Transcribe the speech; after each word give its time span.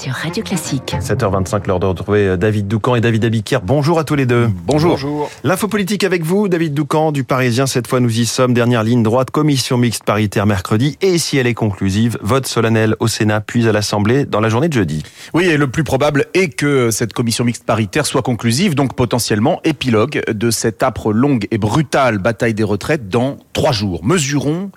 sur 0.00 0.14
Radio 0.14 0.42
Classique. 0.42 0.96
7h25, 0.98 1.66
l'heure 1.66 1.78
de 1.78 1.84
retrouver 1.84 2.38
David 2.38 2.66
Doucan 2.68 2.94
et 2.94 3.02
David 3.02 3.22
Abiquière. 3.26 3.60
Bonjour 3.60 3.98
à 3.98 4.04
tous 4.04 4.14
les 4.14 4.24
deux. 4.24 4.48
Bonjour. 4.64 4.92
Bonjour. 4.92 5.30
L'info 5.44 5.68
politique 5.68 6.04
avec 6.04 6.24
vous, 6.24 6.48
David 6.48 6.72
Doucan 6.72 7.12
du 7.12 7.22
Parisien. 7.22 7.66
Cette 7.66 7.86
fois, 7.86 8.00
nous 8.00 8.18
y 8.18 8.24
sommes. 8.24 8.54
Dernière 8.54 8.82
ligne 8.82 9.02
droite, 9.02 9.30
commission 9.30 9.76
mixte 9.76 10.04
paritaire 10.04 10.46
mercredi. 10.46 10.96
Et 11.02 11.18
si 11.18 11.36
elle 11.36 11.46
est 11.46 11.52
conclusive, 11.52 12.16
vote 12.22 12.46
solennel 12.46 12.96
au 12.98 13.08
Sénat 13.08 13.42
puis 13.42 13.68
à 13.68 13.72
l'Assemblée 13.72 14.24
dans 14.24 14.40
la 14.40 14.48
journée 14.48 14.70
de 14.70 14.72
jeudi. 14.72 15.02
Oui, 15.34 15.44
et 15.44 15.58
le 15.58 15.66
plus 15.66 15.84
probable 15.84 16.24
est 16.32 16.48
que 16.48 16.90
cette 16.90 17.12
commission 17.12 17.44
mixte 17.44 17.64
paritaire 17.64 18.06
soit 18.06 18.22
conclusive, 18.22 18.74
donc 18.74 18.94
potentiellement 18.94 19.60
épilogue 19.64 20.22
de 20.26 20.50
cette 20.50 20.82
âpre, 20.82 21.12
longue 21.12 21.46
et 21.50 21.58
brutale 21.58 22.16
bataille 22.16 22.54
des 22.54 22.64
retraites 22.64 23.10
dans 23.10 23.36
trois 23.52 23.72
jours. 23.72 24.02
Mesurons 24.02 24.70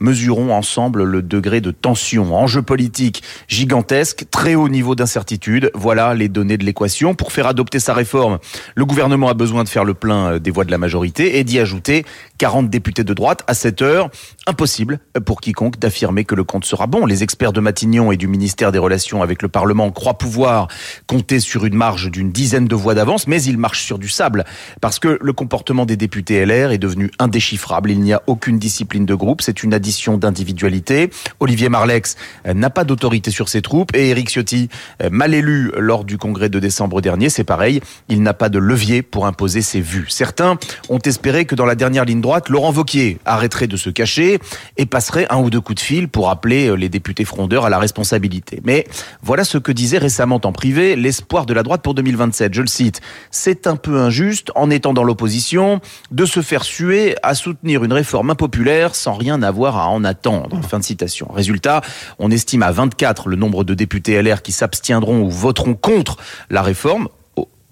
mesurons 0.00 0.52
ensemble 0.52 1.04
le 1.04 1.22
degré 1.22 1.60
de 1.60 1.70
tension. 1.70 2.34
Enjeu 2.34 2.62
politique 2.62 3.22
gigantesque, 3.48 4.24
très 4.30 4.54
haut 4.54 4.68
niveau 4.68 4.94
d'incertitude. 4.94 5.70
Voilà 5.74 6.14
les 6.14 6.28
données 6.28 6.56
de 6.56 6.64
l'équation. 6.64 7.14
Pour 7.14 7.32
faire 7.32 7.46
adopter 7.46 7.80
sa 7.80 7.94
réforme, 7.94 8.38
le 8.74 8.84
gouvernement 8.84 9.28
a 9.28 9.34
besoin 9.34 9.64
de 9.64 9.68
faire 9.68 9.84
le 9.84 9.94
plein 9.94 10.38
des 10.38 10.50
voix 10.50 10.64
de 10.64 10.70
la 10.70 10.78
majorité 10.78 11.38
et 11.38 11.44
d'y 11.44 11.58
ajouter 11.58 12.04
40 12.38 12.68
députés 12.70 13.04
de 13.04 13.14
droite 13.14 13.42
à 13.46 13.54
cette 13.54 13.82
heure. 13.82 14.10
Impossible 14.46 15.00
pour 15.24 15.40
quiconque 15.40 15.78
d'affirmer 15.78 16.24
que 16.24 16.34
le 16.34 16.44
compte 16.44 16.64
sera 16.64 16.86
bon. 16.86 17.06
Les 17.06 17.22
experts 17.22 17.52
de 17.52 17.60
Matignon 17.60 18.12
et 18.12 18.16
du 18.16 18.28
ministère 18.28 18.72
des 18.72 18.78
Relations 18.78 19.22
avec 19.22 19.42
le 19.42 19.48
Parlement 19.48 19.90
croient 19.90 20.18
pouvoir 20.18 20.68
compter 21.06 21.40
sur 21.40 21.64
une 21.64 21.74
marge 21.74 22.10
d'une 22.10 22.32
dizaine 22.32 22.66
de 22.66 22.74
voix 22.74 22.94
d'avance, 22.94 23.26
mais 23.26 23.42
ils 23.42 23.58
marchent 23.58 23.84
sur 23.84 23.98
du 23.98 24.08
sable 24.08 24.44
parce 24.80 24.98
que 24.98 25.18
le 25.20 25.32
comportement 25.32 25.86
des 25.86 25.96
députés 25.96 26.44
LR 26.44 26.72
est 26.72 26.78
devenu 26.78 27.10
indéchiffrable. 27.18 27.90
Il 27.90 28.00
n'y 28.00 28.12
a 28.12 28.22
aucune 28.26 28.58
discipline 28.58 29.06
de 29.06 29.14
groupe. 29.14 29.42
C'est 29.42 29.62
une 29.62 29.74
d'individualité. 30.18 31.10
Olivier 31.40 31.68
Marlex 31.68 32.16
n'a 32.46 32.70
pas 32.70 32.84
d'autorité 32.84 33.30
sur 33.30 33.48
ses 33.48 33.62
troupes 33.62 33.94
et 33.94 34.10
Éric 34.10 34.30
Ciotti, 34.30 34.68
mal 35.10 35.34
élu 35.34 35.70
lors 35.76 36.04
du 36.04 36.18
congrès 36.18 36.48
de 36.48 36.58
décembre 36.58 37.00
dernier, 37.00 37.28
c'est 37.28 37.44
pareil. 37.44 37.80
Il 38.08 38.22
n'a 38.22 38.34
pas 38.34 38.48
de 38.48 38.58
levier 38.58 39.02
pour 39.02 39.26
imposer 39.26 39.62
ses 39.62 39.80
vues. 39.80 40.06
Certains 40.08 40.58
ont 40.88 40.98
espéré 40.98 41.44
que 41.44 41.54
dans 41.54 41.66
la 41.66 41.74
dernière 41.74 42.04
ligne 42.04 42.20
droite, 42.20 42.48
Laurent 42.48 42.70
Vauquier 42.70 43.18
arrêterait 43.24 43.66
de 43.66 43.76
se 43.76 43.90
cacher 43.90 44.38
et 44.76 44.86
passerait 44.86 45.26
un 45.30 45.38
ou 45.38 45.50
deux 45.50 45.60
coups 45.60 45.80
de 45.80 45.84
fil 45.84 46.08
pour 46.08 46.30
appeler 46.30 46.76
les 46.76 46.88
députés 46.88 47.24
frondeurs 47.24 47.64
à 47.64 47.70
la 47.70 47.78
responsabilité. 47.78 48.60
Mais 48.64 48.86
voilà 49.22 49.44
ce 49.44 49.58
que 49.58 49.72
disait 49.72 49.98
récemment 49.98 50.40
en 50.44 50.52
privé 50.52 50.96
l'espoir 50.96 51.46
de 51.46 51.54
la 51.54 51.62
droite 51.62 51.82
pour 51.82 51.94
2027. 51.94 52.54
Je 52.54 52.60
le 52.60 52.66
cite. 52.66 53.00
C'est 53.30 53.66
un 53.66 53.76
peu 53.76 54.00
injuste, 54.00 54.50
en 54.54 54.70
étant 54.70 54.92
dans 54.92 55.04
l'opposition, 55.04 55.80
de 56.10 56.24
se 56.24 56.42
faire 56.42 56.64
suer 56.64 57.16
à 57.22 57.34
soutenir 57.34 57.84
une 57.84 57.92
réforme 57.92 58.30
impopulaire 58.30 58.94
sans 58.94 59.14
rien 59.14 59.42
avoir 59.42 59.73
à 59.76 59.86
en 59.86 60.04
attendre. 60.04 60.60
Fin 60.62 60.78
de 60.78 60.84
citation. 60.84 61.28
Résultat, 61.32 61.82
on 62.18 62.30
estime 62.30 62.62
à 62.62 62.72
24 62.72 63.28
le 63.28 63.36
nombre 63.36 63.64
de 63.64 63.74
députés 63.74 64.20
LR 64.20 64.42
qui 64.42 64.52
s'abstiendront 64.52 65.20
ou 65.20 65.30
voteront 65.30 65.74
contre 65.74 66.16
la 66.50 66.62
réforme 66.62 67.08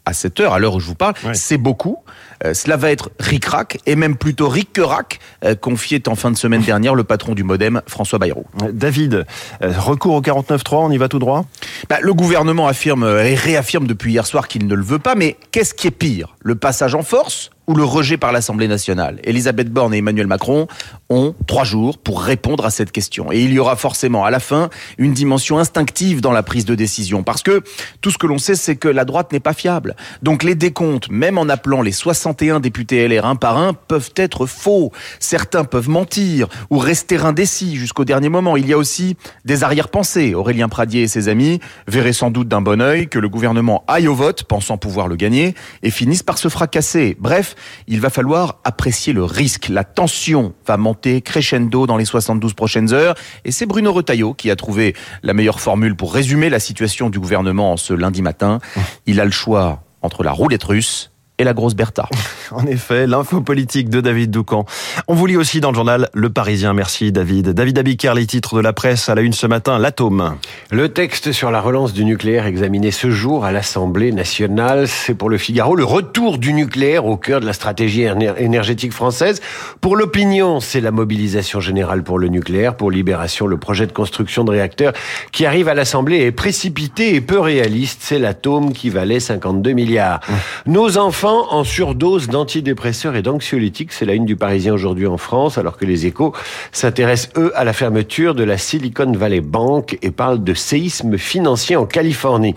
à 0.05 0.13
cette 0.13 0.41
heure, 0.41 0.53
à 0.53 0.59
l'heure 0.59 0.75
où 0.75 0.81
je 0.81 0.87
vous 0.87 0.95
parle, 0.95 1.15
ouais. 1.25 1.35
c'est 1.35 1.59
beaucoup. 1.59 1.99
Euh, 2.45 2.55
cela 2.55 2.77
va 2.77 2.91
être 2.91 3.11
ric-rac, 3.21 3.79
et 3.87 3.95
même 3.95 4.17
plutôt 4.17 4.49
ric-rac, 4.49 5.21
euh, 5.45 5.55
confiait 5.55 6.09
en 6.09 6.17
fin 6.17 6.31
de 6.31 6.37
semaine 6.37 6.63
dernière 6.63 6.95
le 6.95 7.05
patron 7.05 7.35
du 7.35 7.45
Modem, 7.45 7.83
François 7.87 8.19
Bayrou. 8.19 8.45
David, 8.73 9.27
euh, 9.63 9.73
recours 9.79 10.15
au 10.15 10.21
49.3, 10.21 10.87
on 10.87 10.91
y 10.91 10.99
va 10.99 11.09
tout 11.09 11.21
droit? 11.21 11.45
Bah, 11.89 11.99
Le 12.01 12.15
gouvernement 12.15 12.67
affirme 12.67 13.05
et 13.05 13.35
réaffirme 13.35 13.87
depuis 13.87 14.13
hier 14.13 14.27
soir 14.27 14.49
qu'il 14.49 14.67
ne 14.67 14.75
le 14.75 14.83
veut 14.83 14.99
pas, 14.99 15.15
mais 15.15 15.37
qu'est-ce 15.53 15.75
qui 15.75 15.87
est 15.87 15.93
pire? 15.93 16.37
Le 16.41 16.57
passage 16.57 16.97
en 16.97 17.03
force? 17.03 17.52
Ou 17.67 17.75
le 17.75 17.85
rejet 17.85 18.17
par 18.17 18.33
l'Assemblée 18.33 18.69
nationale 18.69 19.21
Elisabeth 19.25 19.71
Borne 19.71 19.95
et 19.95 19.99
Emmanuel 19.99 20.27
Macron 20.27 20.67
ont 21.09 21.35
trois 21.47 21.65
jours 21.65 21.99
pour 21.99 22.23
répondre 22.23 22.65
à 22.65 22.71
cette 22.71 22.93
question. 22.93 23.31
Et 23.33 23.43
il 23.43 23.53
y 23.53 23.59
aura 23.59 23.77
forcément 23.77 24.25
à 24.25 24.31
la 24.31 24.41
fin 24.41 24.71
une 24.99 25.13
dimension 25.13 25.59
instinctive 25.59 26.21
dans 26.21 26.33
la 26.33 26.43
prise 26.43 26.65
de 26.65 26.75
décision. 26.75 27.23
Parce 27.23 27.43
que 27.43 27.63
tout 28.01 28.11
ce 28.11 28.19
que 28.19 28.27
l'on 28.27 28.39
sait, 28.39 28.55
c'est 28.55 28.77
que 28.77 28.89
la 28.89 29.05
droite 29.05 29.33
n'est 29.33 29.41
pas 29.41 29.53
fiable. 29.53 29.95
Donc 30.23 30.43
les 30.43 30.55
décomptes, 30.55 31.11
même 31.11 31.39
en 31.39 31.49
appelant 31.49 31.83
les 31.83 31.93
61 31.93 32.61
députés 32.61 33.07
LR 33.07 33.27
un 33.27 33.37
par 33.37 33.59
un, 33.59 33.75
peuvent 33.75 34.13
être 34.17 34.47
faux. 34.47 34.93
Certains 35.21 35.65
peuvent 35.65 35.89
mentir 35.89 36.49
ou 36.71 36.79
rester 36.79 37.17
indécis 37.17 37.77
jusqu'au 37.77 38.05
dernier 38.05 38.29
moment. 38.29 38.57
Il 38.57 38.67
y 38.67 38.73
a 38.73 38.79
aussi 38.79 39.17
des 39.45 39.65
arrière-pensées. 39.65 40.35
Aurélien 40.35 40.69
Pradier 40.69 41.03
et 41.03 41.09
ses 41.09 41.29
amis 41.29 41.61
verraient 41.87 42.13
sans 42.13 42.31
doute 42.31 42.49
d'un 42.49 42.63
bon 42.63 42.81
œil 42.81 43.09
que 43.09 43.19
le 43.19 43.29
gouvernement 43.29 43.85
aille 43.87 44.09
au 44.09 44.15
vote, 44.15 44.45
pensant 44.45 44.79
pouvoir 44.79 45.09
le 45.09 45.17
gagner, 45.17 45.55
et 45.83 45.91
finisse 45.91 46.23
par 46.23 46.39
se 46.39 46.49
fracasser. 46.49 47.17
Bref, 47.21 47.52
il 47.87 48.01
va 48.01 48.11
falloir 48.11 48.59
apprécier 48.65 49.13
le 49.13 49.25
risque. 49.25 49.69
La 49.69 49.85
tension 49.85 50.55
va 50.67 50.77
monter 50.77 51.21
crescendo 51.21 51.87
dans 51.87 51.97
les 51.97 52.05
72 52.05 52.55
prochaines 52.55 52.93
heures. 52.93 53.15
Et 53.45 53.53
c'est 53.53 53.67
Bruno 53.67 53.93
Retailleau 53.93 54.35
qui 54.35 54.51
a 54.51 54.57
trouvé 54.57 54.95
la 55.23 55.35
meilleure 55.35 55.61
formule 55.61 55.95
pour 55.97 56.15
résumer 56.15 56.51
la 56.51 56.61
situation 56.61 57.11
du 57.11 57.21
gouvernement 57.21 57.77
ce 57.77 57.95
lundi 57.95 58.23
matin. 58.23 58.59
Il 59.07 59.21
a 59.21 59.25
le 59.25 59.31
choix 59.31 59.83
entre 60.03 60.23
la 60.23 60.33
roulette 60.33 60.65
russe 60.65 61.12
et 61.43 61.45
la 61.45 61.53
grosse 61.53 61.75
Bertha. 61.75 62.09
En 62.55 62.67
effet, 62.67 63.07
l'info 63.07 63.41
politique 63.41 63.89
de 63.89 64.03
David 64.03 64.31
Doucan. 64.31 64.67
On 65.09 65.15
vous 65.15 65.25
lit 65.25 65.39
aussi 65.39 65.63
dans 65.63 65.71
le 65.71 65.75
journal 65.75 66.11
Le 66.13 66.29
Parisien. 66.29 66.75
Merci 66.75 67.11
David. 67.11 67.51
David 67.51 67.79
Abiker, 67.79 68.13
les 68.15 68.27
titres 68.27 68.57
de 68.57 68.61
la 68.61 68.75
presse 68.75 69.09
à 69.09 69.15
la 69.15 69.23
une 69.23 69.33
ce 69.33 69.47
matin, 69.47 69.79
l'atome. 69.79 70.37
Le 70.71 70.91
texte 70.91 71.33
sur 71.33 71.51
la 71.51 71.63
relance 71.63 71.95
du 71.95 72.05
nucléaire 72.05 72.45
examiné 72.45 72.91
ce 72.91 73.11
jour 73.11 73.47
à 73.47 73.53
l'Assemblée 73.53 74.13
nationale, 74.13 74.87
c'est 74.87 75.15
pour 75.15 75.31
le 75.31 75.39
Figaro 75.39 75.77
le 75.77 75.85
retour 75.85 76.37
du 76.37 76.53
nucléaire 76.53 77.07
au 77.07 77.17
cœur 77.17 77.41
de 77.41 77.47
la 77.47 77.55
stratégie 77.55 78.03
énergétique 78.03 78.93
française. 78.93 79.41
Pour 79.81 79.97
l'opinion, 79.97 80.61
c'est 80.61 80.83
la 80.83 80.91
mobilisation 80.91 81.61
générale 81.61 82.03
pour 82.03 82.19
le 82.19 82.29
nucléaire. 82.29 82.75
Pour 82.75 82.91
Libération, 82.91 83.47
le 83.47 83.57
projet 83.57 83.87
de 83.87 83.93
construction 83.93 84.45
de 84.45 84.51
réacteurs 84.51 84.93
qui 85.33 85.47
arrive 85.47 85.69
à 85.69 85.75
l'Assemblée 85.75 86.19
est 86.19 86.33
précipité 86.33 87.15
et 87.15 87.23
peu 87.23 87.41
réaliste. 87.41 88.01
C'est 88.03 88.19
l'atome 88.19 88.75
qui 88.75 88.91
valait 88.91 89.21
52 89.21 89.73
milliards. 89.73 90.21
Nos 90.67 90.99
enfants 90.99 91.32
en 91.33 91.65
surdose 91.65 92.29
d'antidépresseurs 92.29 93.17
et 93.17 93.23
d'anxiolytiques. 93.23 93.93
C'est 93.93 94.05
la 94.05 94.15
une 94.15 94.25
du 94.25 94.37
Parisien 94.37 94.73
aujourd'hui 94.73 95.07
en 95.07 95.17
France, 95.17 95.59
alors 95.59 95.77
que 95.77 95.85
les 95.85 96.07
échos 96.07 96.33
s'intéressent, 96.73 97.31
eux, 97.37 97.53
à 97.55 97.65
la 97.65 97.73
fermeture 97.73 98.35
de 98.35 98.45
la 98.45 98.59
Silicon 98.59 99.13
Valley 99.13 99.41
Bank 99.41 99.99
et 100.03 100.11
parlent 100.11 100.43
de 100.43 100.55
séisme 100.55 101.19
financier 101.19 101.77
en 101.77 101.87
Californie. 101.87 102.55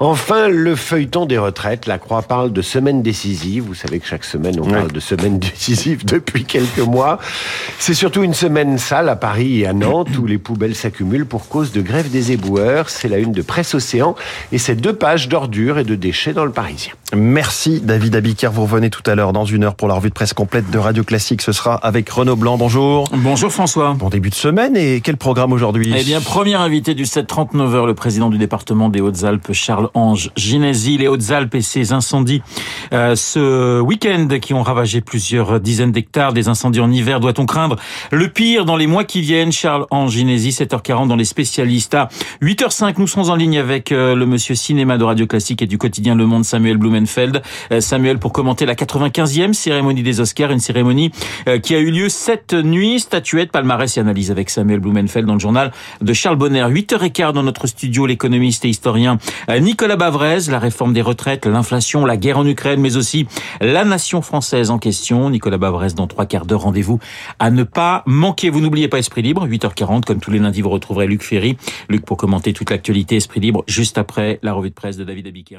Enfin, 0.00 0.48
le 0.48 0.76
feuilleton 0.76 1.26
des 1.26 1.38
retraites. 1.38 1.86
La 1.86 1.98
Croix 1.98 2.22
parle 2.22 2.52
de 2.52 2.62
semaine 2.62 3.02
décisive. 3.02 3.64
Vous 3.64 3.74
savez 3.74 3.98
que 3.98 4.06
chaque 4.06 4.24
semaine, 4.24 4.58
on 4.60 4.64
ouais. 4.64 4.72
parle 4.72 4.92
de 4.92 5.00
semaine 5.00 5.38
décisive 5.38 6.04
depuis 6.04 6.44
quelques 6.44 6.78
mois. 6.78 7.18
C'est 7.78 7.94
surtout 7.94 8.22
une 8.22 8.34
semaine 8.34 8.78
sale 8.78 9.08
à 9.08 9.16
Paris 9.16 9.60
et 9.60 9.66
à 9.66 9.72
Nantes 9.72 10.16
où 10.18 10.26
les 10.26 10.38
poubelles 10.38 10.74
s'accumulent 10.74 11.26
pour 11.26 11.48
cause 11.48 11.72
de 11.72 11.80
grève 11.80 12.10
des 12.10 12.32
éboueurs. 12.32 12.90
C'est 12.90 13.08
la 13.08 13.18
une 13.18 13.32
de 13.32 13.42
Presse 13.42 13.74
Océan 13.74 14.14
et 14.52 14.58
c'est 14.58 14.76
deux 14.76 14.94
pages 14.94 15.28
d'ordures 15.28 15.78
et 15.78 15.84
de 15.84 15.94
déchets 15.94 16.32
dans 16.32 16.44
le 16.44 16.52
Parisien. 16.52 16.92
Merci 17.14 17.80
David 17.80 18.07
Abiker. 18.16 18.50
Vous 18.52 18.62
revenez 18.62 18.90
tout 18.90 19.02
à 19.06 19.14
l'heure 19.14 19.32
dans 19.32 19.44
une 19.44 19.64
heure 19.64 19.74
pour 19.74 19.88
la 19.88 19.94
revue 19.94 20.08
de 20.08 20.14
presse 20.14 20.32
complète 20.32 20.70
de 20.70 20.78
Radio 20.78 21.04
Classique. 21.04 21.42
Ce 21.42 21.52
sera 21.52 21.74
avec 21.74 22.08
Renaud 22.08 22.36
Blanc. 22.36 22.56
Bonjour. 22.56 23.08
Bonjour 23.12 23.50
François. 23.50 23.94
Bon 23.94 24.08
début 24.08 24.30
de 24.30 24.34
semaine 24.34 24.76
et 24.76 25.00
quel 25.00 25.16
programme 25.16 25.52
aujourd'hui? 25.52 25.92
Eh 25.96 26.04
bien, 26.04 26.20
premier 26.20 26.54
invité 26.54 26.94
du 26.94 27.04
7-39 27.04 27.74
heures, 27.74 27.86
le 27.86 27.94
président 27.94 28.30
du 28.30 28.38
département 28.38 28.88
des 28.88 29.00
Hautes-Alpes, 29.00 29.52
Charles-Ange 29.52 30.30
Ginesi. 30.36 30.98
Les 30.98 31.08
Hautes-Alpes 31.08 31.54
et 31.54 31.62
ses 31.62 31.92
incendies 31.92 32.42
euh, 32.92 33.16
ce 33.16 33.80
week-end 33.80 34.28
qui 34.40 34.54
ont 34.54 34.62
ravagé 34.62 35.00
plusieurs 35.00 35.60
dizaines 35.60 35.92
d'hectares. 35.92 36.32
Des 36.32 36.48
incendies 36.48 36.80
en 36.80 36.90
hiver. 36.90 37.20
Doit-on 37.20 37.46
craindre 37.46 37.76
le 38.10 38.28
pire 38.28 38.64
dans 38.64 38.76
les 38.76 38.86
mois 38.86 39.04
qui 39.04 39.20
viennent? 39.20 39.52
Charles-Ange 39.52 40.12
Ginesi, 40.12 40.50
7h40 40.50 41.08
dans 41.08 41.16
les 41.16 41.24
spécialistes. 41.24 41.94
À 41.94 42.08
8h05, 42.42 42.94
nous 42.98 43.06
serons 43.06 43.30
en 43.30 43.36
ligne 43.36 43.58
avec 43.58 43.92
euh, 43.92 44.14
le 44.14 44.26
monsieur 44.26 44.54
cinéma 44.54 44.98
de 44.98 45.04
Radio 45.04 45.26
Classique 45.26 45.62
et 45.62 45.66
du 45.66 45.78
quotidien 45.78 46.14
Le 46.14 46.26
Monde, 46.26 46.44
Samuel 46.44 46.76
Blumenfeld. 46.76 47.42
Euh, 47.72 47.80
Samuel 47.98 48.20
pour 48.20 48.32
commenter 48.32 48.64
la 48.64 48.76
95e 48.76 49.54
cérémonie 49.54 50.04
des 50.04 50.20
Oscars, 50.20 50.52
une 50.52 50.60
cérémonie 50.60 51.10
euh, 51.48 51.58
qui 51.58 51.74
a 51.74 51.80
eu 51.80 51.90
lieu 51.90 52.08
cette 52.08 52.54
nuit. 52.54 53.00
Statuette, 53.00 53.50
palmarès 53.50 53.96
et 53.96 53.98
analyse 53.98 54.30
avec 54.30 54.50
Samuel 54.50 54.78
Blumenfeld 54.78 55.26
dans 55.26 55.32
le 55.32 55.40
journal 55.40 55.72
de 56.00 56.12
Charles 56.12 56.36
Bonner. 56.36 56.62
8h15 56.62 57.32
dans 57.32 57.42
notre 57.42 57.66
studio, 57.66 58.06
l'économiste 58.06 58.64
et 58.64 58.68
historien 58.68 59.18
euh, 59.50 59.58
Nicolas 59.58 59.96
Bavrez, 59.96 60.42
la 60.48 60.60
réforme 60.60 60.92
des 60.92 61.02
retraites, 61.02 61.44
l'inflation, 61.44 62.04
la 62.04 62.16
guerre 62.16 62.38
en 62.38 62.46
Ukraine, 62.46 62.80
mais 62.80 62.96
aussi 62.96 63.26
la 63.60 63.84
nation 63.84 64.22
française 64.22 64.70
en 64.70 64.78
question. 64.78 65.28
Nicolas 65.28 65.58
Bavrez 65.58 65.94
dans 65.96 66.06
trois 66.06 66.26
quarts 66.26 66.46
d'heure, 66.46 66.60
rendez-vous 66.60 67.00
à 67.40 67.50
ne 67.50 67.64
pas 67.64 68.04
manquer. 68.06 68.48
Vous 68.48 68.60
n'oubliez 68.60 68.86
pas 68.86 69.00
Esprit 69.00 69.22
Libre, 69.22 69.44
8h40, 69.48 70.04
comme 70.04 70.20
tous 70.20 70.30
les 70.30 70.38
lundis, 70.38 70.60
vous 70.60 70.70
retrouverez 70.70 71.08
Luc 71.08 71.24
Ferry. 71.24 71.56
Luc 71.88 72.04
pour 72.04 72.16
commenter 72.16 72.52
toute 72.52 72.70
l'actualité 72.70 73.16
Esprit 73.16 73.40
Libre, 73.40 73.64
juste 73.66 73.98
après 73.98 74.38
la 74.44 74.52
revue 74.52 74.70
de 74.70 74.74
presse 74.74 74.96
de 74.96 75.02
David 75.02 75.26
Abiker. 75.26 75.58